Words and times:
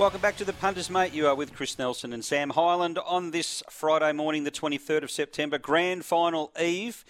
Welcome 0.00 0.22
back 0.22 0.38
to 0.38 0.46
the 0.46 0.54
Punters, 0.54 0.88
mate. 0.88 1.12
You 1.12 1.26
are 1.26 1.34
with 1.34 1.52
Chris 1.52 1.78
Nelson 1.78 2.14
and 2.14 2.24
Sam 2.24 2.48
Highland 2.48 2.96
on 3.04 3.32
this 3.32 3.62
Friday 3.68 4.12
morning, 4.12 4.44
the 4.44 4.50
23rd 4.50 5.02
of 5.02 5.10
September, 5.10 5.58
grand 5.58 6.06
final 6.06 6.52
eve. 6.58 7.04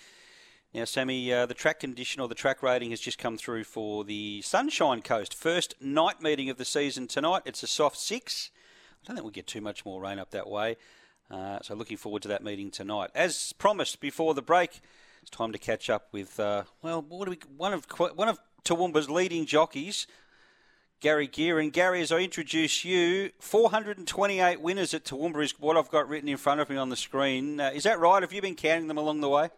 Now, 0.75 0.87
Sammy, 0.87 1.33
uh, 1.33 1.47
the 1.47 1.55
track 1.55 1.79
condition 1.79 2.21
or 2.21 2.27
the 2.27 2.35
track 2.35 2.65
rating 2.65 2.91
has 2.91 2.99
just 2.99 3.17
come 3.17 3.39
through 3.39 3.63
for 3.63 4.03
the 4.03 4.43
Sunshine 4.43 5.03
Coast. 5.03 5.37
First 5.37 5.77
night 5.81 6.21
meeting 6.21 6.51
of 6.51 6.57
the 6.57 6.65
season 6.65 7.07
tonight. 7.07 7.43
It's 7.47 7.63
a 7.63 7.69
soft 7.69 7.97
six. 7.97 8.51
I 8.91 9.07
don't 9.07 9.15
think 9.15 9.23
we'll 9.23 9.31
get 9.31 9.47
too 9.47 9.61
much 9.61 9.85
more 9.85 10.03
rain 10.03 10.19
up 10.19 10.33
that 10.33 10.51
way. 10.51 10.77
Uh, 11.31 11.61
so, 11.63 11.77
looking 11.77 11.97
forward 11.97 12.23
to 12.23 12.29
that 12.29 12.43
meeting 12.43 12.73
tonight. 12.73 13.11
As 13.15 13.53
promised 13.53 14.01
before 14.01 14.35
the 14.35 14.43
break, 14.43 14.81
it's 15.23 15.31
time 15.31 15.53
to 15.53 15.59
catch 15.59 15.89
up 15.89 16.09
with, 16.11 16.41
uh, 16.41 16.65
well, 16.83 17.03
what 17.09 17.27
do 17.27 17.31
we, 17.31 17.39
one 17.57 17.73
of 17.73 17.87
one 18.17 18.29
of 18.29 18.41
Toowoomba's 18.65 19.09
leading 19.09 19.47
jockeys, 19.47 20.09
Gary 21.01 21.27
Gearin. 21.27 21.71
Gary, 21.73 22.03
as 22.03 22.13
I 22.13 22.19
introduce 22.19 22.85
you, 22.85 23.31
428 23.39 24.61
winners 24.61 24.93
at 24.93 25.05
Toowoomba 25.05 25.43
is 25.43 25.59
what 25.59 25.77
I've 25.79 25.91
got 25.91 26.09
written 26.09 26.29
in 26.29 26.37
front 26.37 26.61
of 26.61 26.69
me 26.69 26.77
on 26.77 26.91
the 26.91 26.97
screen. 26.97 27.59
Uh, 27.59 27.71
is 27.75 27.85
that 27.85 27.99
right? 27.99 28.23
Have 28.23 28.35
you 28.35 28.43
been 28.43 28.55
counting 28.55 28.87
them 28.89 28.99
along 28.99 29.23
the 29.23 29.29
way? 29.31 29.49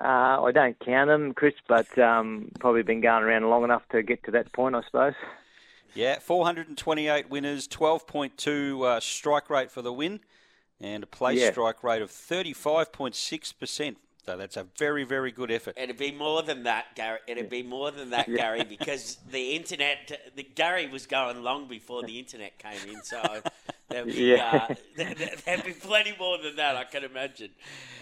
Uh, 0.00 0.42
I 0.42 0.50
don't 0.52 0.76
count 0.80 1.08
them, 1.08 1.32
Chris, 1.32 1.54
but 1.68 1.96
um, 1.98 2.50
probably 2.58 2.82
been 2.82 3.00
going 3.00 3.22
around 3.22 3.48
long 3.48 3.62
enough 3.62 3.82
to 3.92 4.02
get 4.02 4.24
to 4.24 4.32
that 4.32 4.52
point, 4.52 4.74
I 4.74 4.82
suppose. 4.82 5.14
Yeah, 5.94 6.18
428 6.18 7.30
winners, 7.30 7.68
12.2 7.68 8.84
uh, 8.84 8.98
strike 8.98 9.48
rate 9.48 9.70
for 9.70 9.80
the 9.80 9.92
win, 9.92 10.18
and 10.80 11.04
a 11.04 11.06
place 11.06 11.40
Yeah. 11.40 11.52
strike 11.52 11.84
rate 11.84 12.02
of 12.02 12.10
35.6%. 12.10 13.94
So 14.26 14.38
that's 14.38 14.56
a 14.56 14.66
very, 14.78 15.04
very 15.04 15.30
good 15.32 15.50
effort. 15.50 15.74
It'd 15.76 15.98
be 15.98 16.10
more 16.10 16.42
than 16.42 16.62
that, 16.62 16.94
Gary. 16.94 17.18
It'd 17.28 17.50
be 17.50 17.62
more 17.62 17.90
than 17.90 18.10
that, 18.10 18.26
Gary, 18.34 18.64
because 18.64 19.18
the 19.30 19.50
internet, 19.52 20.30
the 20.34 20.42
Gary 20.42 20.88
was 20.88 21.06
going 21.06 21.42
long 21.42 21.68
before 21.68 22.02
the 22.02 22.18
internet 22.18 22.58
came 22.58 22.88
in. 22.88 23.02
So 23.02 23.20
there'd 23.90 24.06
be, 24.06 24.12
Yeah. 24.14 24.68
uh, 24.70 24.74
there, 24.96 25.14
there'd 25.44 25.64
be 25.64 25.72
plenty 25.72 26.14
more 26.18 26.38
than 26.38 26.56
that, 26.56 26.74
I 26.74 26.84
can 26.84 27.04
imagine. 27.04 27.50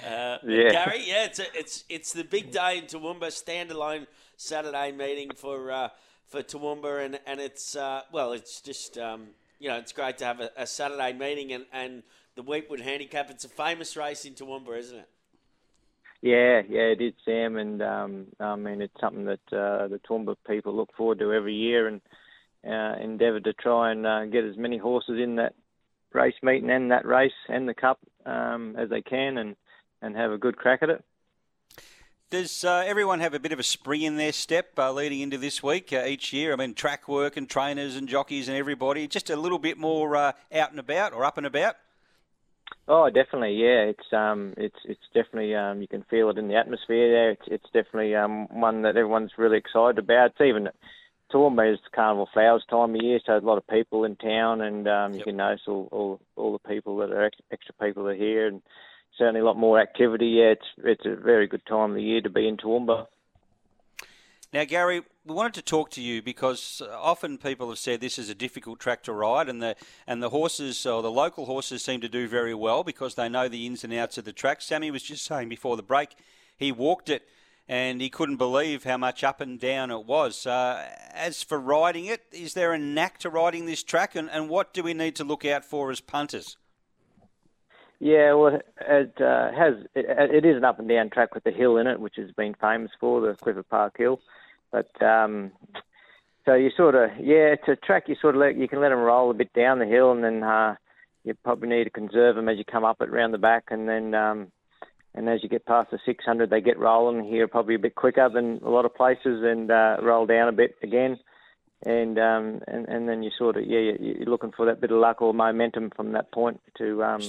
Uh, 0.07 0.39
Yeah. 0.45 0.71
Gary, 0.71 1.03
yeah, 1.05 1.25
it's 1.25 1.41
a, 1.41 1.47
it's 1.59 1.85
it's 1.89 2.13
the 2.13 2.25
big 2.25 2.53
day 2.53 2.79
in 2.79 2.85
Toowoomba, 2.85 3.27
standalone 3.33 4.07
Saturday 4.37 4.93
meeting 4.93 5.31
for 5.35 5.73
uh, 5.73 5.89
for 6.29 6.43
Toowoomba, 6.43 7.05
and 7.05 7.19
and 7.27 7.41
it's 7.41 7.75
uh, 7.75 8.03
well, 8.13 8.33
it's 8.33 8.61
just 8.61 8.97
um, 8.97 9.29
you 9.59 9.69
know, 9.69 9.77
it's 9.77 9.93
great 9.93 10.19
to 10.19 10.25
have 10.25 10.39
a, 10.41 10.51
a 10.57 10.67
Saturday 10.69 11.13
meeting, 11.13 11.53
and 11.53 11.67
and 11.73 12.05
the 12.37 12.43
Weetwood 12.45 12.81
Handicap. 12.81 13.29
It's 13.29 13.45
a 13.45 13.49
famous 13.49 13.97
race 13.97 14.25
in 14.25 14.35
Toowoomba, 14.35 14.79
isn't 14.79 14.99
it? 14.99 15.09
Yeah, 16.23 16.63
yeah, 16.69 16.83
it 16.83 17.01
is, 17.01 17.15
Sam, 17.25 17.57
and 17.57 17.83
um, 17.83 18.27
I 18.39 18.55
mean 18.55 18.81
it's 18.81 19.01
something 19.01 19.25
that 19.25 19.41
uh, 19.53 19.89
the 19.89 20.01
Toowoomba 20.09 20.37
people 20.47 20.75
look 20.75 20.95
forward 20.97 21.19
to 21.19 21.33
every 21.33 21.55
year, 21.55 21.89
and 21.89 22.01
uh, 22.65 23.03
endeavour 23.03 23.41
to 23.41 23.53
try 23.53 23.91
and 23.91 24.07
uh, 24.07 24.25
get 24.27 24.45
as 24.45 24.57
many 24.57 24.79
horses 24.79 25.19
in 25.21 25.35
that 25.37 25.55
race 26.13 26.35
meeting 26.41 26.71
and 26.71 26.93
that 26.93 27.07
race 27.07 27.33
and 27.49 27.69
the 27.69 27.75
cup 27.75 27.99
um, 28.25 28.77
as 28.79 28.89
they 28.89 29.03
can, 29.03 29.37
and 29.37 29.57
and 30.01 30.17
have 30.17 30.31
a 30.31 30.39
good 30.39 30.57
crack 30.57 30.83
at 30.83 30.91
it. 30.91 31.05
Does 32.31 32.65
uh, 32.65 32.85
everyone 32.87 33.19
have 33.19 33.35
a 33.35 33.41
bit 33.41 33.53
of 33.53 33.59
a 33.59 33.65
spring 33.65 34.03
in 34.03 34.17
their 34.17 34.33
step 34.33 34.79
uh, 34.79 34.93
leading 34.93 35.21
into 35.21 35.39
this 35.39 35.61
week 35.61 35.93
uh, 35.93 36.05
each 36.07 36.33
year? 36.33 36.53
I 36.53 36.57
mean, 36.57 36.73
track 36.73 37.09
work 37.09 37.37
and 37.37 37.51
trainers 37.51 37.97
and 37.97 38.09
jockeys 38.09 38.49
and 38.49 38.57
everybody, 38.57 39.09
just 39.09 39.29
a 39.29 39.37
little 39.37 39.59
bit 39.59 39.77
more 39.77 40.17
uh, 40.17 40.33
out 40.55 40.71
and 40.71 40.79
about 40.79 41.13
or 41.13 41.25
up 41.25 41.37
and 41.37 41.47
about? 41.47 41.77
Oh, 42.89 43.09
definitely, 43.11 43.55
yeah. 43.55 43.91
It's 43.91 44.13
um, 44.13 44.55
it's 44.57 44.79
it's 44.85 45.07
definitely 45.15 45.55
um, 45.55 45.81
you 45.81 45.89
can 45.89 46.05
feel 46.11 46.31
it 46.31 46.39
in 46.39 46.49
the 46.49 46.57
atmosphere 46.57 47.11
there. 47.11 47.31
It's 47.31 47.47
it's 47.47 47.71
definitely 47.73 48.15
um 48.15 48.47
one 48.49 48.83
that 48.83 48.97
everyone's 48.97 49.33
really 49.39 49.59
excited 49.59 49.99
about. 49.99 50.33
It's 50.33 50.41
even 50.41 50.69
Toowoomba 51.33 51.73
is 51.73 51.79
Carnival 51.95 52.29
Flowers 52.33 52.65
time 52.69 52.95
of 52.95 53.03
year, 53.03 53.21
so 53.25 53.37
a 53.37 53.41
lot 53.41 53.59
of 53.59 53.67
people 53.67 54.05
in 54.05 54.17
town, 54.17 54.61
and 54.61 54.87
um, 54.89 55.15
you 55.15 55.21
Yep. 55.21 55.27
can 55.27 55.37
notice 55.37 55.63
all, 55.67 55.89
all 55.91 56.21
all 56.37 56.53
the 56.53 56.69
people 56.69 56.97
that 56.99 57.11
are 57.11 57.25
ex- 57.25 57.39
extra 57.51 57.75
people 57.81 58.07
are 58.09 58.15
here, 58.15 58.47
and 58.47 58.61
certainly 59.17 59.41
a 59.41 59.45
lot 59.45 59.57
more 59.57 59.81
activity. 59.81 60.27
Yeah, 60.27 60.53
it's 60.53 60.67
it's 60.79 61.07
a 61.07 61.17
very 61.17 61.47
good 61.47 61.65
time 61.67 61.91
of 61.91 61.97
the 61.97 62.03
year 62.03 62.21
to 62.21 62.31
be 62.31 62.47
in 62.49 62.57
Toowoomba. 62.57 63.07
Now, 64.53 64.65
Gary, 64.65 65.03
we 65.25 65.35
wanted 65.35 65.55
to 65.55 65.63
talk 65.63 65.91
to 65.91 66.03
you 66.03 66.21
because 66.21 66.83
uh, 66.85 66.91
often 67.01 67.39
people 67.39 67.69
have 67.69 67.79
said 67.79 68.01
this 68.01 68.19
is 68.19 68.29
a 68.29 68.35
difficult 68.35 68.81
track 68.81 69.03
to 69.05 69.13
ride, 69.13 69.49
and 69.49 69.63
the 69.63 69.77
and 70.07 70.23
the 70.23 70.31
horses 70.31 70.85
or 70.85 71.03
the 71.03 71.11
local 71.11 71.47
horses 71.47 71.83
seem 71.83 72.01
to 72.01 72.09
do 72.09 72.27
very 72.27 72.55
well 72.55 72.83
because 72.83 73.15
they 73.15 73.29
know 73.29 73.49
the 73.49 73.67
ins 73.67 73.85
and 73.85 73.93
outs 73.93 74.19
of 74.19 74.25
the 74.25 74.33
track. 74.33 74.61
Sammy 74.61 74.91
was 74.91 75.03
just 75.03 75.25
saying 75.25 75.49
before 75.49 75.77
the 75.77 75.83
break, 75.83 76.17
he 76.57 76.73
walked 76.73 77.09
it 77.09 77.23
and 77.69 78.01
he 78.01 78.11
couldn't 78.11 78.37
believe 78.37 78.83
how 78.83 78.97
much 78.97 79.23
up 79.23 79.41
and 79.41 79.61
down 79.61 79.93
it 79.93 80.05
was. 80.05 80.47
Uh, 80.47 80.91
as 81.15 81.43
for 81.43 81.61
riding 81.61 82.07
it, 82.07 82.25
is 82.33 82.55
there 82.55 82.73
a 82.73 82.79
knack 82.79 83.19
to 83.19 83.31
riding 83.31 83.67
this 83.67 83.85
track, 83.85 84.17
and, 84.17 84.29
and 84.31 84.49
what 84.49 84.75
do 84.75 84.83
we 84.83 84.93
need 84.93 85.15
to 85.17 85.25
look 85.25 85.45
out 85.45 85.65
for 85.65 85.93
as 85.93 86.01
punters? 86.01 86.57
Yeah, 88.01 88.33
well, 88.35 88.59
it 88.81 89.21
uh, 89.21 89.53
has 89.53 89.75
it, 89.95 90.07
it 90.35 90.45
is 90.45 90.57
an 90.57 90.65
up 90.65 90.81
and 90.81 90.89
down 90.89 91.11
track 91.11 91.37
with 91.37 91.45
the 91.45 91.53
hill 91.53 91.77
in 91.77 91.87
it, 91.87 92.01
which 92.01 92.17
has 92.17 92.33
been 92.33 92.55
famous 92.61 92.91
for 92.99 93.21
the 93.21 93.35
Clifford 93.35 93.69
Park 93.69 93.97
Hill. 93.97 94.21
But 94.73 94.91
um, 95.03 95.53
so 96.45 96.55
you 96.55 96.71
sort 96.77 96.95
of 96.95 97.11
yeah, 97.21 97.55
it's 97.55 97.69
a 97.69 97.77
track 97.77 98.05
you 98.09 98.17
sort 98.21 98.35
of 98.35 98.41
let 98.41 98.57
you 98.57 98.67
can 98.67 98.81
let 98.81 98.89
them 98.89 98.99
roll 98.99 99.31
a 99.31 99.35
bit 99.35 99.53
down 99.53 99.79
the 99.79 99.87
hill, 99.87 100.11
and 100.13 100.25
then 100.25 100.43
uh, 100.43 100.75
you 101.25 101.35
probably 101.45 101.69
need 101.69 101.85
to 101.85 101.91
conserve 101.91 102.35
them 102.37 102.49
as 102.49 102.59
you 102.59 102.65
come 102.65 102.85
up 102.85 103.01
it 103.01 103.11
round 103.13 103.33
the 103.35 103.39
back, 103.39 103.65
and 103.71 103.89
then 103.89 104.15
um, 104.15 104.51
and 105.15 105.29
as 105.29 105.43
you 105.43 105.49
get 105.49 105.67
past 105.67 105.91
the 105.91 105.99
600, 106.07 106.49
they 106.49 106.63
get 106.63 106.79
rolling 106.79 107.23
here 107.25 107.47
probably 107.47 107.75
a 107.75 107.79
bit 107.79 107.95
quicker 107.95 108.31
than 108.33 108.61
a 108.65 108.71
lot 108.71 108.87
of 108.87 108.95
places, 108.95 109.43
and 109.45 109.71
uh, 109.71 109.99
roll 110.03 110.25
down 110.27 110.49
a 110.49 110.53
bit 110.53 110.75
again. 110.83 111.19
And 111.85 112.19
um, 112.19 112.61
and 112.69 112.89
and 112.89 113.09
then 113.09 113.23
you 113.23 113.31
sort 113.37 113.57
of 113.57 113.65
yeah 113.67 113.79
you- 113.81 113.97
you're 114.19 114.27
looking 114.31 114.53
for 114.57 114.67
that 114.67 114.81
bit 114.81 114.91
of 114.93 114.99
luck 114.99 115.21
or 115.21 115.35
momentum 115.35 115.91
from 115.95 116.13
that 116.13 116.33
point 116.33 116.61
to 116.79 117.03
um, 117.05 117.21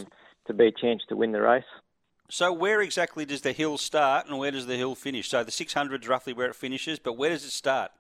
to 0.47 0.53
be 0.53 0.67
a 0.67 0.71
chance 0.71 1.01
to 1.09 1.15
win 1.15 1.31
the 1.31 1.41
race. 1.41 1.63
So, 2.29 2.51
where 2.51 2.81
exactly 2.81 3.25
does 3.25 3.41
the 3.41 3.51
hill 3.51 3.77
start, 3.77 4.27
and 4.27 4.39
where 4.39 4.51
does 4.51 4.65
the 4.65 4.75
hill 4.75 4.95
finish? 4.95 5.29
So, 5.29 5.43
the 5.43 5.51
600 5.51 6.03
is 6.03 6.07
roughly 6.07 6.33
where 6.33 6.47
it 6.47 6.55
finishes, 6.55 6.99
but 6.99 7.17
where 7.17 7.29
does 7.29 7.43
it 7.43 7.51
start? 7.51 7.91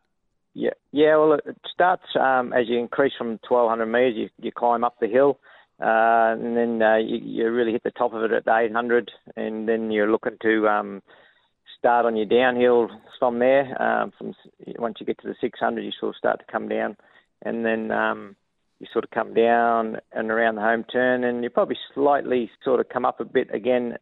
Yeah, 0.53 0.71
yeah. 0.91 1.17
Well, 1.17 1.33
it 1.33 1.57
starts 1.73 2.03
um, 2.19 2.53
as 2.53 2.67
you 2.67 2.79
increase 2.79 3.13
from 3.17 3.39
1,200 3.47 3.85
metres. 3.85 4.15
You, 4.15 4.29
you 4.39 4.51
climb 4.51 4.83
up 4.83 4.95
the 4.99 5.07
hill, 5.07 5.39
uh, 5.81 6.33
and 6.39 6.55
then 6.55 6.81
uh, 6.81 6.97
you, 6.97 7.17
you 7.17 7.51
really 7.51 7.71
hit 7.71 7.83
the 7.83 7.91
top 7.91 8.13
of 8.13 8.23
it 8.23 8.31
at 8.31 8.47
800, 8.47 9.11
and 9.35 9.67
then 9.67 9.91
you're 9.91 10.11
looking 10.11 10.37
to 10.41 10.67
um, 10.67 11.01
start 11.77 12.05
on 12.05 12.15
your 12.15 12.25
downhill 12.25 12.89
from 13.19 13.39
there. 13.39 13.81
Um, 13.81 14.13
from 14.17 14.33
once 14.77 14.97
you 14.99 15.05
get 15.05 15.19
to 15.21 15.27
the 15.27 15.35
600, 15.41 15.81
you 15.81 15.91
sort 15.99 16.11
of 16.11 16.17
start 16.17 16.39
to 16.39 16.51
come 16.51 16.69
down, 16.69 16.97
and 17.41 17.65
then 17.65 17.91
um, 17.91 18.35
you 18.79 18.87
sort 18.93 19.05
of 19.05 19.11
come 19.11 19.33
down 19.33 19.97
and 20.11 20.29
around 20.29 20.55
the 20.55 20.61
home 20.61 20.85
turn, 20.91 21.23
and 21.23 21.43
you 21.43 21.49
probably 21.49 21.77
slightly 21.93 22.49
sort 22.63 22.79
of 22.79 22.89
come 22.89 23.05
up 23.05 23.19
a 23.19 23.25
bit 23.25 23.53
again 23.53 23.97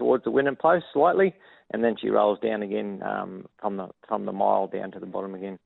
towards 0.00 0.24
the 0.24 0.30
winning 0.30 0.56
post 0.56 0.86
slightly, 0.92 1.34
and 1.70 1.84
then 1.84 1.94
she 2.00 2.08
rolls 2.08 2.38
down 2.40 2.62
again 2.62 3.02
um, 3.04 3.46
from 3.60 3.76
the 3.76 3.88
from 4.08 4.24
the 4.24 4.32
mile 4.32 4.66
down 4.66 4.90
to 4.92 4.98
the 4.98 5.06
bottom 5.06 5.34
again. 5.34 5.58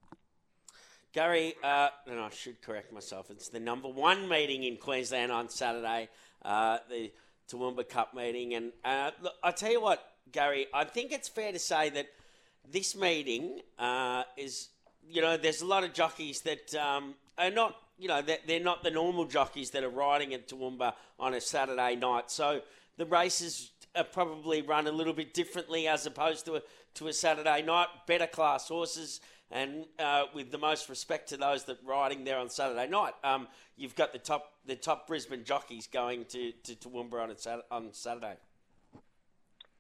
Gary, 1.13 1.55
uh, 1.63 1.91
and 2.09 2.19
I 2.19 2.29
should 2.31 2.61
correct 2.61 2.93
myself. 2.93 3.31
It's 3.31 3.49
the 3.49 3.61
number 3.61 3.89
one 3.89 4.29
meeting 4.29 4.65
in 4.65 4.77
Queensland 4.77 5.31
on 5.31 5.49
Saturday, 5.49 6.09
uh, 6.45 6.79
the 6.91 7.13
Toowoomba 7.49 7.89
Cup 7.89 8.13
meeting. 8.15 8.55
And 8.55 8.73
uh, 8.85 9.13
look, 9.23 9.35
I 9.41 9.53
tell 9.53 9.71
you 9.71 9.81
what, 9.81 10.05
Gary, 10.33 10.67
I 10.75 10.83
think 10.83 11.13
it's 11.13 11.29
fair 11.29 11.53
to 11.53 11.59
say 11.61 11.91
that 11.91 12.09
this 12.69 12.97
meeting 12.97 13.61
uh, 13.79 14.25
is, 14.37 14.71
you 15.09 15.23
know, 15.23 15.37
there's 15.37 15.63
a 15.63 15.67
lot 15.67 15.85
of 15.85 15.93
jockeys 15.93 16.41
that 16.41 16.75
um, 16.75 17.15
are 17.39 17.53
not, 17.53 17.77
you 17.97 18.09
know, 18.09 18.21
they're, 18.21 18.39
they're 18.45 18.59
not 18.59 18.83
the 18.83 18.91
normal 18.91 19.27
jockeys 19.27 19.71
that 19.71 19.85
are 19.85 19.91
riding 19.91 20.35
at 20.35 20.49
Toowoomba 20.49 20.95
on 21.21 21.35
a 21.35 21.41
Saturday 21.41 21.95
night. 21.95 22.33
So 22.33 22.63
the 22.97 23.07
races 23.07 23.71
are 23.97 24.05
probably 24.05 24.63
run 24.63 24.87
a 24.87 24.93
little 24.93 25.13
bit 25.13 25.35
differently 25.35 25.87
as 25.87 26.07
opposed 26.07 26.45
to 26.47 26.57
a, 26.57 26.63
to 26.95 27.09
a 27.09 27.13
Saturday 27.13 27.63
night. 27.63 27.89
Better 28.07 28.27
class 28.27 28.69
horses 28.69 29.21
and 29.51 29.87
uh, 29.99 30.25
with 30.35 30.51
the 30.51 30.59
most 30.59 30.89
respect 30.89 31.29
to 31.29 31.37
those 31.37 31.65
that 31.65 31.79
riding 31.87 32.25
there 32.25 32.39
on 32.39 32.51
Saturday 32.51 32.89
night, 32.89 33.13
um, 33.23 33.47
you've 33.77 33.95
got 33.95 34.13
the 34.13 34.19
top 34.19 34.53
the 34.67 34.77
top 34.77 35.07
Brisbane 35.07 35.45
jockeys 35.45 35.87
going 35.87 36.25
to 36.27 36.53
to 36.65 36.75
Toowoomba 36.75 37.23
on, 37.23 37.31
a 37.31 37.75
on 37.75 37.89
Saturday. 37.93 38.35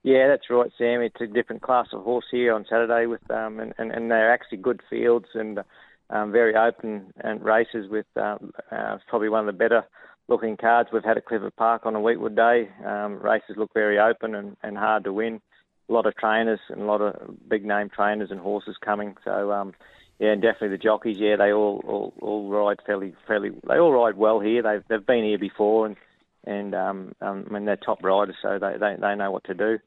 Yeah, 0.02 0.28
that's 0.28 0.50
right, 0.50 0.70
Sam. 0.76 1.00
It's 1.00 1.20
a 1.20 1.26
different 1.26 1.62
class 1.62 1.86
of 1.92 2.04
horse 2.04 2.26
here 2.30 2.54
on 2.54 2.66
Saturday 2.68 3.06
with 3.06 3.28
um, 3.30 3.58
and, 3.58 3.72
and, 3.78 3.90
and 3.90 4.10
they're 4.10 4.32
actually 4.32 4.58
good 4.58 4.80
fields 4.88 5.28
and 5.34 5.60
um, 6.10 6.30
very 6.30 6.54
open 6.54 7.12
and 7.22 7.42
races 7.42 7.88
with 7.88 8.06
um, 8.16 8.52
uh, 8.70 8.98
probably 9.08 9.30
one 9.30 9.40
of 9.40 9.46
the 9.46 9.58
better 9.58 9.84
looking 10.28 10.56
cards. 10.56 10.90
We've 10.92 11.04
had 11.04 11.16
a 11.16 11.22
Clifford 11.22 11.56
Park 11.56 11.86
on 11.86 11.94
a 11.94 12.00
Weetwood 12.00 12.36
day. 12.36 12.68
Um, 12.84 13.18
races 13.18 13.56
look 13.56 13.72
very 13.74 13.98
open 13.98 14.34
and, 14.34 14.56
and 14.62 14.76
hard 14.76 15.04
to 15.04 15.12
win. 15.12 15.40
A 15.88 15.92
lot 15.92 16.06
of 16.06 16.16
trainers 16.16 16.60
and 16.70 16.82
a 16.82 16.84
lot 16.84 17.02
of 17.02 17.48
big 17.48 17.64
name 17.64 17.90
trainers 17.90 18.30
and 18.30 18.40
horses 18.40 18.76
coming. 18.82 19.16
So 19.24 19.52
um, 19.52 19.74
yeah, 20.18 20.32
and 20.32 20.40
definitely 20.40 20.70
the 20.70 20.82
jockeys. 20.82 21.18
Yeah, 21.18 21.36
they 21.36 21.52
all, 21.52 21.82
all 21.86 22.14
all 22.22 22.48
ride 22.48 22.78
fairly 22.86 23.14
fairly. 23.26 23.50
They 23.68 23.78
all 23.78 23.92
ride 23.92 24.16
well 24.16 24.40
here. 24.40 24.62
They've 24.62 24.82
they've 24.88 25.06
been 25.06 25.24
here 25.24 25.38
before 25.38 25.86
and 25.86 25.96
and 26.44 26.74
um, 26.74 27.12
um, 27.20 27.46
I 27.48 27.52
mean 27.52 27.64
they're 27.66 27.76
top 27.76 28.02
riders, 28.02 28.36
so 28.40 28.58
they 28.58 28.78
they, 28.78 28.96
they 28.98 29.14
know 29.14 29.30
what 29.30 29.44
to 29.44 29.54
do. 29.54 29.78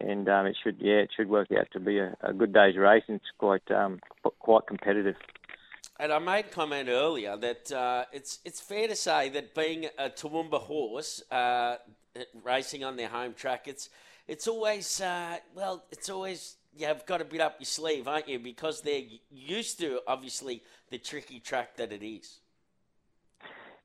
And 0.00 0.28
um, 0.28 0.46
it 0.46 0.56
should 0.62 0.78
yeah 0.80 0.96
it 0.96 1.10
should 1.16 1.28
work 1.28 1.48
out 1.52 1.68
to 1.72 1.80
be 1.80 1.98
a, 1.98 2.16
a 2.22 2.32
good 2.32 2.52
day's 2.52 2.76
race. 2.76 3.04
And 3.06 3.16
it's 3.16 3.30
quite 3.38 3.70
um, 3.70 4.00
quite 4.40 4.66
competitive. 4.66 5.14
And 5.98 6.12
I 6.12 6.18
made 6.18 6.50
comment 6.50 6.88
earlier 6.90 7.36
that 7.38 7.72
uh, 7.72 8.04
it's 8.12 8.40
it's 8.44 8.60
fair 8.60 8.86
to 8.86 8.96
say 8.96 9.30
that 9.30 9.54
being 9.54 9.86
a 9.98 10.10
Toowoomba 10.10 10.60
horse 10.60 11.22
uh, 11.30 11.76
racing 12.44 12.84
on 12.84 12.96
their 12.96 13.08
home 13.08 13.32
track, 13.32 13.66
it's 13.66 13.88
it's 14.28 14.46
always 14.46 15.00
uh, 15.00 15.38
well, 15.54 15.84
it's 15.90 16.10
always 16.10 16.56
you've 16.76 17.06
got 17.06 17.22
a 17.22 17.24
bit 17.24 17.40
up 17.40 17.56
your 17.58 17.66
sleeve, 17.66 18.06
aren't 18.08 18.28
you? 18.28 18.38
Because 18.38 18.82
they're 18.82 19.04
used 19.30 19.78
to 19.80 20.00
obviously 20.06 20.62
the 20.90 20.98
tricky 20.98 21.40
track 21.40 21.76
that 21.76 21.92
it 21.92 22.04
is. 22.04 22.40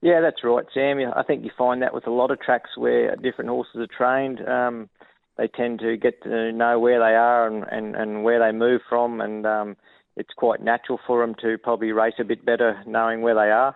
Yeah, 0.02 0.20
that's 0.20 0.44
right, 0.44 0.66
Sam. 0.74 1.00
I 1.16 1.24
think 1.24 1.46
you 1.46 1.52
find 1.58 1.82
that 1.82 1.94
with 1.94 2.08
a 2.08 2.12
lot 2.12 2.32
of 2.32 2.42
tracks 2.42 2.72
where 2.76 3.16
different 3.16 3.52
horses 3.52 3.76
are 3.78 3.88
trained. 3.88 4.46
Um, 4.48 4.90
they 5.38 5.48
tend 5.48 5.80
to 5.80 5.96
get 5.96 6.24
to 6.24 6.52
know 6.52 6.80
where 6.80 7.00
they 7.00 7.16
are 7.16 7.48
and, 7.48 7.64
and, 7.72 7.96
and 7.96 8.24
where 8.24 8.40
they 8.40 8.52
move 8.52 8.82
from, 8.90 9.22
and 9.22 9.46
um, 9.46 9.78
it's 10.18 10.34
quite 10.36 10.62
natural 10.62 11.00
for 11.08 11.22
them 11.22 11.36
to 11.42 11.58
probably 11.58 11.92
race 11.92 12.16
a 12.20 12.24
bit 12.24 12.46
better 12.46 12.82
knowing 12.86 13.22
where 13.22 13.36
they 13.36 13.52
are. 13.52 13.76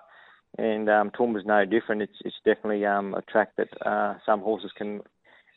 And 0.57 0.89
um, 0.89 1.11
Toowoomba's 1.11 1.45
no 1.45 1.65
different. 1.65 2.01
It's 2.01 2.17
it's 2.23 2.35
definitely 2.45 2.85
um, 2.85 3.13
a 3.13 3.21
track 3.21 3.49
that 3.57 3.69
uh, 3.85 4.15
some 4.25 4.41
horses 4.41 4.71
can 4.77 5.01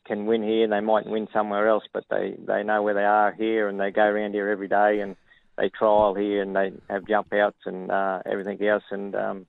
can 0.07 0.27
win 0.27 0.43
here 0.43 0.65
and 0.65 0.73
they 0.73 0.81
might 0.81 1.07
win 1.07 1.29
somewhere 1.33 1.69
else, 1.69 1.85
but 1.93 2.05
they 2.11 2.35
they 2.47 2.65
know 2.65 2.83
where 2.83 2.95
they 2.95 3.05
are 3.05 3.33
here 3.33 3.69
and 3.69 3.79
they 3.79 3.91
go 3.91 4.03
around 4.03 4.33
here 4.33 4.49
every 4.49 4.69
day 4.69 5.01
and 5.01 5.15
they 5.57 5.69
trial 5.69 6.15
here 6.15 6.43
and 6.43 6.57
they 6.57 6.73
have 6.89 7.07
jump 7.07 7.33
outs 7.33 7.59
and 7.67 7.91
uh, 7.91 8.21
everything 8.27 8.67
else 8.67 8.85
and 8.91 9.15
um, 9.15 9.47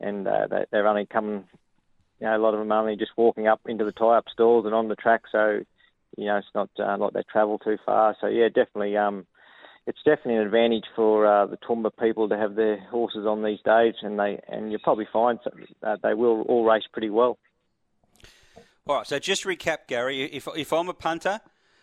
and 0.00 0.26
uh, 0.26 0.46
they, 0.50 0.64
they're 0.70 0.86
only 0.86 1.06
coming. 1.06 1.44
You 2.20 2.26
know, 2.26 2.36
a 2.36 2.38
lot 2.38 2.54
of 2.54 2.60
them 2.60 2.70
are 2.70 2.80
only 2.80 2.96
just 2.96 3.12
walking 3.16 3.46
up 3.46 3.60
into 3.66 3.84
the 3.84 3.92
tie-up 3.92 4.26
stalls 4.32 4.64
and 4.66 4.74
on 4.74 4.88
the 4.88 4.94
track, 4.94 5.22
so 5.30 5.60
you 6.16 6.26
know 6.26 6.36
it's 6.36 6.46
not 6.54 6.68
uh, 6.78 6.96
like 6.98 7.14
they 7.14 7.22
travel 7.30 7.58
too 7.58 7.78
far. 7.86 8.16
So 8.20 8.26
yeah, 8.26 8.48
definitely 8.48 8.96
um, 8.96 9.26
it's 9.86 9.98
definitely 10.04 10.36
an 10.36 10.42
advantage 10.42 10.84
for 10.94 11.26
uh, 11.26 11.46
the 11.46 11.56
Toomba 11.56 11.90
people 11.98 12.28
to 12.28 12.36
have 12.36 12.54
their 12.54 12.78
horses 12.88 13.26
on 13.26 13.42
these 13.42 13.60
days, 13.64 13.94
and 14.02 14.18
they 14.18 14.40
and 14.48 14.70
you'll 14.70 14.80
probably 14.80 15.08
find 15.12 15.38
that 15.82 16.02
they 16.02 16.14
will 16.14 16.42
all 16.42 16.64
race 16.64 16.84
pretty 16.92 17.10
well. 17.10 17.38
All 18.86 18.96
right, 18.96 19.06
so 19.06 19.18
just 19.18 19.44
recap, 19.44 19.88
Gary. 19.88 20.22
If 20.22 20.48
if 20.56 20.72
I'm 20.72 20.88
a 20.88 20.94
punter, 20.94 21.40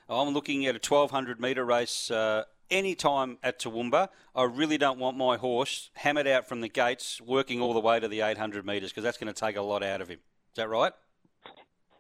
I'm 0.10 0.34
looking 0.34 0.66
at 0.66 0.76
a 0.76 0.80
1200 0.80 1.40
metre 1.40 1.66
race. 1.66 2.10
Uh, 2.10 2.44
anytime 2.72 3.38
at 3.44 3.60
Toowoomba, 3.60 4.10
I 4.36 4.44
really 4.44 4.78
don't 4.78 5.00
want 5.00 5.18
my 5.18 5.38
horse 5.38 5.90
hammered 5.96 6.28
out 6.28 6.48
from 6.48 6.62
the 6.62 6.70
gates, 6.70 7.20
working 7.22 7.62
all 7.62 7.74
the 7.74 7.80
way 7.80 8.00
to 8.00 8.08
the 8.08 8.22
800 8.22 8.66
metres, 8.66 8.92
because 8.92 9.04
that's 9.04 9.18
going 9.18 9.34
to 9.34 9.40
take 9.40 9.56
a 9.56 9.62
lot 9.62 9.84
out 9.84 10.02
of 10.02 10.10
him. 10.10 10.20
Is 10.20 10.56
that 10.56 10.70
right? 10.70 10.94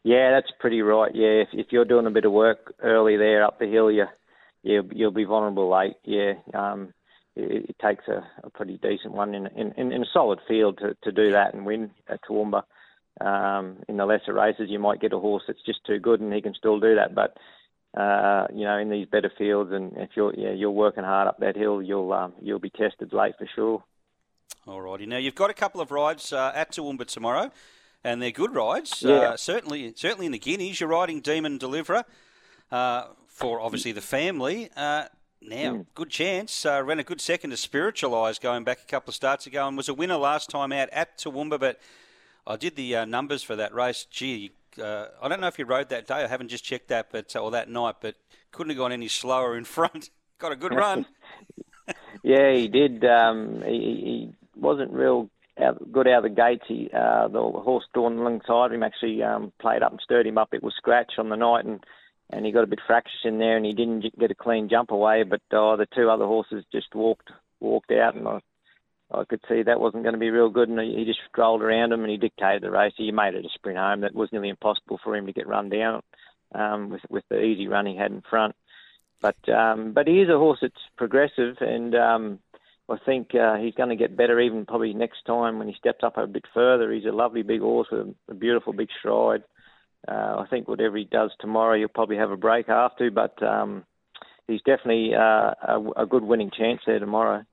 Yeah, 0.03 0.31
that's 0.31 0.51
pretty 0.59 0.81
right. 0.81 1.11
Yeah, 1.13 1.43
if, 1.43 1.49
if 1.53 1.67
you're 1.71 1.85
doing 1.85 2.05
a 2.05 2.11
bit 2.11 2.25
of 2.25 2.31
work 2.31 2.73
early 2.81 3.17
there 3.17 3.43
up 3.43 3.59
the 3.59 3.67
hill, 3.67 3.91
you 3.91 4.05
yeah, 4.63 4.81
you'll 4.91 5.11
be 5.11 5.23
vulnerable 5.23 5.69
late. 5.69 5.95
Yeah, 6.03 6.33
um, 6.53 6.93
it, 7.35 7.69
it 7.69 7.75
takes 7.79 8.07
a, 8.07 8.25
a, 8.43 8.49
pretty 8.49 8.77
decent 8.77 9.13
one 9.13 9.33
in, 9.33 9.47
in, 9.47 9.91
in, 9.91 10.03
a 10.03 10.05
solid 10.11 10.39
field 10.47 10.79
to, 10.79 10.95
to 11.03 11.11
do 11.11 11.31
that 11.31 11.53
and 11.53 11.65
win 11.65 11.91
at 12.07 12.19
Toowoomba. 12.23 12.63
Um, 13.21 13.77
in 13.87 13.97
the 13.97 14.05
lesser 14.05 14.33
races, 14.33 14.69
you 14.69 14.79
might 14.79 15.01
get 15.01 15.13
a 15.13 15.19
horse 15.19 15.43
that's 15.47 15.63
just 15.65 15.85
too 15.85 15.99
good 15.99 16.21
and 16.21 16.33
he 16.33 16.41
can 16.41 16.53
still 16.53 16.79
do 16.79 16.95
that. 16.95 17.13
But 17.13 17.37
uh, 17.99 18.47
you 18.53 18.65
know, 18.65 18.77
in 18.77 18.89
these 18.89 19.07
better 19.07 19.31
fields, 19.35 19.71
and 19.73 19.93
if 19.97 20.11
you're 20.15 20.33
yeah, 20.35 20.51
you're 20.51 20.69
working 20.71 21.03
hard 21.03 21.27
up 21.27 21.39
that 21.39 21.57
hill, 21.57 21.81
you'll 21.81 22.13
um, 22.13 22.33
you'll 22.41 22.59
be 22.59 22.69
tested 22.69 23.11
late 23.13 23.33
for 23.37 23.47
sure. 23.55 23.83
All 24.67 24.81
righty. 24.81 25.05
Now 25.05 25.17
you've 25.17 25.35
got 25.35 25.49
a 25.49 25.55
couple 25.55 25.81
of 25.81 25.89
rides 25.91 26.31
uh, 26.31 26.51
at 26.53 26.71
Toowoomba 26.71 27.07
tomorrow, 27.07 27.51
and 28.03 28.21
they're 28.21 28.31
good 28.31 28.53
rides. 28.53 29.01
Yeah. 29.01 29.13
Uh, 29.15 29.37
certainly, 29.37 29.91
certainly 29.95 30.27
in 30.27 30.31
the 30.31 30.39
Guineas, 30.39 30.79
you're 30.79 30.89
riding 30.89 31.19
Demon 31.19 31.57
Deliverer. 31.57 32.05
Uh, 32.71 33.05
for 33.27 33.61
obviously 33.61 33.93
the 33.93 34.01
family. 34.01 34.69
Uh, 34.75 35.05
now, 35.41 35.73
mm. 35.73 35.85
good 35.95 36.09
chance. 36.09 36.65
Uh, 36.65 36.83
ran 36.83 36.99
a 36.99 37.03
good 37.03 37.21
second 37.21 37.51
to 37.51 37.55
Spiritualise 37.55 38.39
going 38.39 38.65
back 38.65 38.79
a 38.81 38.85
couple 38.85 39.11
of 39.11 39.15
starts 39.15 39.47
ago 39.47 39.67
and 39.67 39.77
was 39.77 39.87
a 39.87 39.93
winner 39.93 40.17
last 40.17 40.49
time 40.49 40.73
out 40.73 40.89
at 40.89 41.17
Toowoomba. 41.17 41.59
But 41.59 41.79
I 42.45 42.57
did 42.57 42.75
the 42.75 42.97
uh, 42.97 43.05
numbers 43.05 43.41
for 43.41 43.55
that 43.55 43.73
race. 43.73 44.05
Gee, 44.11 44.51
uh, 44.81 45.05
I 45.21 45.29
don't 45.29 45.39
know 45.39 45.47
if 45.47 45.57
you 45.57 45.65
rode 45.65 45.89
that 45.89 46.07
day. 46.07 46.15
I 46.15 46.27
haven't 46.27 46.49
just 46.49 46.65
checked 46.65 46.89
that, 46.89 47.07
but 47.11 47.33
or 47.35 47.51
that 47.51 47.69
night, 47.69 47.95
but 48.01 48.15
couldn't 48.51 48.71
have 48.71 48.77
gone 48.77 48.91
any 48.91 49.07
slower 49.07 49.57
in 49.57 49.63
front. 49.75 50.09
Got 50.37 50.51
a 50.51 50.55
good 50.57 50.75
run. 50.75 51.05
yeah, 52.23 52.53
he 52.53 52.67
did. 52.67 53.05
Um, 53.05 53.63
he, 53.65 53.71
he, 53.71 54.35
wasn't 54.55 54.91
real 54.91 55.29
out, 55.57 55.89
good 55.89 56.05
out 56.05 56.17
of 56.17 56.23
the 56.23 56.29
gates. 56.29 56.65
He, 56.67 56.89
uh, 56.93 57.29
the 57.29 57.39
horse 57.39 57.85
drawn 57.93 58.17
alongside 58.17 58.73
him 58.73 58.83
actually 58.83 59.23
um, 59.23 59.53
played 59.61 59.83
up 59.83 59.91
and 59.91 60.01
stirred 60.03 60.27
him 60.27 60.37
up. 60.37 60.53
It 60.53 60.61
was 60.61 60.73
scratch 60.75 61.13
on 61.17 61.29
the 61.29 61.37
night 61.37 61.63
and 61.63 61.81
and 62.29 62.45
he 62.45 62.51
got 62.51 62.63
a 62.63 62.67
bit 62.67 62.79
fractious 62.85 63.19
in 63.23 63.39
there, 63.39 63.57
and 63.57 63.65
he 63.65 63.73
didn't 63.73 64.05
get 64.17 64.31
a 64.31 64.35
clean 64.35 64.69
jump 64.69 64.91
away. 64.91 65.23
But 65.23 65.41
uh, 65.51 65.75
the 65.75 65.87
two 65.95 66.09
other 66.09 66.25
horses 66.25 66.63
just 66.71 66.93
walked 66.93 67.29
walked 67.59 67.91
out, 67.91 68.15
and 68.15 68.27
I, 68.27 68.39
I 69.11 69.23
could 69.25 69.41
see 69.49 69.63
that 69.63 69.79
wasn't 69.79 70.03
going 70.03 70.13
to 70.13 70.19
be 70.19 70.29
real 70.29 70.49
good. 70.49 70.69
And 70.69 70.79
he 70.79 71.05
just 71.05 71.19
strolled 71.29 71.61
around 71.61 71.91
him, 71.91 72.01
and 72.01 72.11
he 72.11 72.17
dictated 72.17 72.61
the 72.61 72.71
race. 72.71 72.93
He 72.95 73.11
made 73.11 73.33
it 73.33 73.45
a 73.45 73.49
sprint 73.53 73.79
home. 73.79 74.01
That 74.01 74.13
was 74.13 74.29
nearly 74.31 74.49
impossible 74.49 74.99
for 75.03 75.15
him 75.15 75.25
to 75.25 75.33
get 75.33 75.47
run 75.47 75.69
down 75.69 76.01
um, 76.53 76.89
with 76.89 77.01
with 77.09 77.23
the 77.29 77.41
easy 77.41 77.67
run 77.67 77.85
he 77.85 77.95
had 77.95 78.11
in 78.11 78.21
front. 78.29 78.55
But 79.21 79.49
um, 79.49 79.93
but 79.93 80.07
he 80.07 80.21
is 80.21 80.29
a 80.29 80.37
horse 80.37 80.59
that's 80.61 80.75
progressive, 80.97 81.57
and 81.61 81.95
um, 81.95 82.39
I 82.87 82.97
think 83.05 83.33
uh, 83.33 83.55
he's 83.57 83.73
going 83.73 83.89
to 83.89 83.95
get 83.95 84.15
better 84.15 84.39
even 84.39 84.65
probably 84.65 84.93
next 84.93 85.25
time 85.25 85.57
when 85.57 85.67
he 85.67 85.73
steps 85.73 86.03
up 86.03 86.17
a 86.17 86.27
bit 86.27 86.45
further. 86.53 86.91
He's 86.91 87.05
a 87.05 87.11
lovely 87.11 87.41
big 87.41 87.61
horse 87.61 87.87
with 87.91 88.15
a 88.29 88.33
beautiful 88.35 88.71
big 88.71 88.89
stride 88.99 89.43
uh, 90.07 90.37
I 90.39 90.45
think 90.49 90.67
whatever 90.67 90.97
he 90.97 91.03
does 91.03 91.31
tomorrow, 91.39 91.77
he'll 91.77 91.87
probably 91.87 92.17
have 92.17 92.31
a 92.31 92.37
break 92.37 92.69
after, 92.69 93.11
but 93.11 93.41
um, 93.43 93.83
he's 94.47 94.61
definitely 94.61 95.13
uh, 95.13 95.53
a, 95.67 95.83
a, 95.97 96.05
good 96.05 96.23
winning 96.23 96.51
chance 96.51 96.81
there 96.85 96.99
tomorrow. 96.99 97.43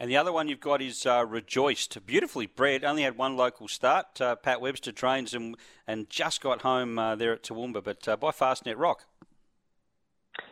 And 0.00 0.10
the 0.10 0.16
other 0.16 0.32
one 0.32 0.48
you've 0.48 0.60
got 0.60 0.82
is 0.82 1.06
uh, 1.06 1.24
Rejoiced, 1.24 2.04
beautifully 2.06 2.46
bred. 2.46 2.82
Only 2.82 3.02
had 3.02 3.16
one 3.16 3.36
local 3.36 3.68
start. 3.68 4.20
Uh, 4.20 4.34
Pat 4.34 4.60
Webster 4.60 4.90
trains 4.90 5.32
and 5.32 5.56
and 5.86 6.10
just 6.10 6.40
got 6.40 6.62
home 6.62 6.98
uh, 6.98 7.14
there 7.14 7.32
at 7.32 7.44
Toowoomba, 7.44 7.84
but 7.84 8.08
uh, 8.08 8.16
by 8.16 8.32
Fastnet 8.32 8.74
Rock. 8.76 9.04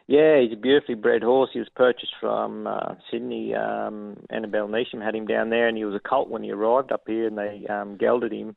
Yeah, 0.06 0.40
he's 0.40 0.52
a 0.52 0.56
beautifully 0.56 0.94
bred 0.94 1.22
horse. 1.22 1.50
He 1.52 1.58
was 1.58 1.68
purchased 1.74 2.14
from 2.20 2.66
uh, 2.66 2.94
Sydney. 3.10 3.54
Um, 3.54 4.18
Annabel 4.30 4.68
Neasham 4.68 5.02
had 5.02 5.14
him 5.14 5.26
down 5.26 5.50
there, 5.50 5.66
and 5.66 5.76
he 5.76 5.84
was 5.84 5.94
a 5.94 6.08
colt 6.08 6.28
when 6.28 6.42
he 6.44 6.52
arrived 6.52 6.92
up 6.92 7.02
here, 7.06 7.26
and 7.26 7.38
they 7.38 7.66
um, 7.68 7.96
gelded 7.96 8.32
him 8.32 8.54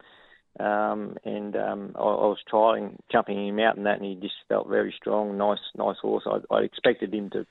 um, 0.59 1.17
and 1.25 1.55
um, 1.55 1.95
I, 1.95 2.01
I, 2.01 2.27
was 2.27 2.37
trying 2.47 2.97
jumping 3.11 3.47
him 3.47 3.59
out 3.59 3.75
and 3.75 3.85
that, 3.87 3.99
and 3.99 4.05
he 4.05 4.15
just 4.15 4.35
felt 4.47 4.69
very 4.69 4.93
strong, 4.95 5.37
nice, 5.37 5.59
nice 5.75 5.97
horse. 5.99 6.25
I, 6.27 6.53
I 6.53 6.59
expected 6.59 7.13
him 7.13 7.31
to 7.31 7.45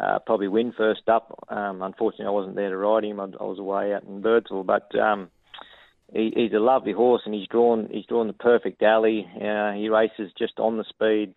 uh, 0.00 0.20
probably 0.20 0.46
win 0.46 0.72
first 0.76 1.08
up. 1.08 1.44
Um, 1.48 1.82
unfortunately, 1.82 2.26
I 2.26 2.30
wasn't 2.30 2.54
there 2.54 2.70
to 2.70 2.76
ride 2.76 3.04
him. 3.04 3.18
I, 3.18 3.24
I 3.24 3.44
was 3.44 3.58
away 3.58 3.92
out 3.92 4.04
in 4.04 4.22
Birdsville, 4.22 4.64
but 4.64 4.96
um, 4.96 5.30
he, 6.12 6.32
he's 6.34 6.52
a 6.52 6.60
lovely 6.60 6.92
horse, 6.92 7.22
and 7.24 7.34
he's 7.34 7.48
drawn 7.48 7.88
he's 7.90 8.06
drawn 8.06 8.28
the 8.28 8.32
perfect 8.32 8.82
alley. 8.82 9.26
Uh, 9.34 9.72
he 9.72 9.88
races 9.88 10.30
just 10.38 10.58
on 10.58 10.78
the 10.78 10.84
speed. 10.88 11.34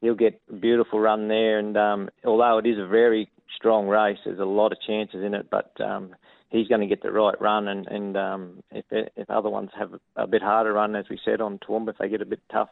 He'll 0.00 0.14
get 0.14 0.40
a 0.48 0.54
beautiful 0.54 0.98
run 0.98 1.28
there, 1.28 1.58
and 1.58 1.76
um, 1.76 2.08
although 2.24 2.58
it 2.58 2.66
is 2.66 2.78
a 2.78 2.86
very 2.86 3.30
strong 3.54 3.86
race, 3.86 4.18
there's 4.24 4.38
a 4.38 4.44
lot 4.44 4.72
of 4.72 4.80
chances 4.80 5.22
in 5.22 5.34
it, 5.34 5.48
but 5.50 5.72
um, 5.80 6.14
he's 6.50 6.68
going 6.68 6.80
to 6.80 6.86
get 6.86 7.02
the 7.02 7.12
right 7.12 7.40
run. 7.40 7.68
And, 7.68 7.86
and 7.86 8.16
um, 8.16 8.62
if, 8.70 8.84
if 8.90 9.30
other 9.30 9.50
ones 9.50 9.70
have 9.78 9.92
a 10.16 10.26
bit 10.26 10.42
harder 10.42 10.72
run, 10.72 10.96
as 10.96 11.06
we 11.10 11.18
said 11.24 11.40
on 11.40 11.58
Toowoomba, 11.58 11.90
if 11.90 11.98
they 11.98 12.08
get 12.08 12.22
a 12.22 12.26
bit 12.26 12.40
tough, 12.50 12.70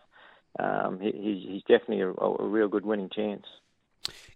um, 0.59 0.99
he, 1.00 1.50
he's 1.50 1.62
definitely 1.62 2.00
a, 2.00 2.11
a 2.11 2.47
real 2.47 2.68
good 2.68 2.87
winning 2.87 3.11
chance. 3.14 3.45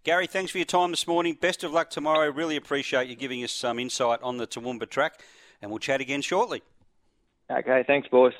Gary, 0.02 0.26
thanks 0.26 0.50
for 0.50 0.58
your 0.58 0.64
time 0.64 0.90
this 0.90 1.06
morning. 1.06 1.36
Best 1.40 1.62
of 1.62 1.72
luck 1.72 1.90
tomorrow. 1.90 2.30
Really 2.30 2.56
appreciate 2.56 3.08
you 3.08 3.16
giving 3.16 3.44
us 3.44 3.52
some 3.52 3.78
insight 3.78 4.20
on 4.22 4.38
the 4.38 4.46
Toowoomba 4.46 4.88
track, 4.88 5.20
and 5.62 5.70
we'll 5.70 5.78
chat 5.78 6.00
again 6.00 6.22
shortly. 6.22 6.62
Okay, 7.50 7.84
thanks, 7.86 8.08
boys. 8.08 8.32